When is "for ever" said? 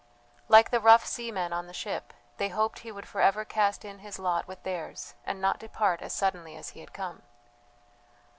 3.07-3.45